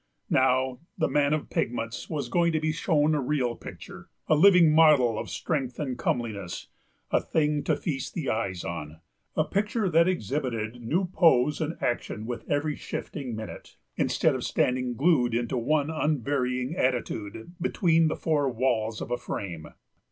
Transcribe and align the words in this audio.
Now, 0.31 0.79
the 0.97 1.07
man 1.07 1.31
of 1.31 1.51
pigments 1.51 2.09
was 2.09 2.27
going 2.27 2.53
to 2.53 2.59
be 2.59 2.71
shown 2.71 3.13
a 3.13 3.21
real 3.21 3.55
picture, 3.55 4.09
a 4.27 4.33
living 4.33 4.71
model 4.73 5.19
of 5.19 5.29
strength 5.29 5.77
and 5.79 5.95
comeliness, 5.95 6.69
a 7.11 7.21
thing 7.21 7.63
to 7.65 7.75
feast 7.75 8.15
the 8.15 8.27
eyes 8.27 8.63
on, 8.63 8.99
a 9.35 9.43
picture 9.43 9.91
that 9.91 10.07
exhibited 10.07 10.81
new 10.81 11.05
pose 11.05 11.61
and 11.61 11.77
action 11.83 12.25
with 12.25 12.49
every 12.49 12.75
shifting 12.75 13.35
minute, 13.35 13.77
instead 13.95 14.33
of 14.33 14.43
standing 14.43 14.95
glued 14.95 15.35
into 15.35 15.55
one 15.55 15.91
unvarying 15.91 16.75
attitude 16.75 17.53
between 17.61 18.07
the 18.07 18.15
four 18.15 18.49
walls 18.49 19.01
of 19.01 19.11
a 19.11 19.17
frame. 19.17 19.67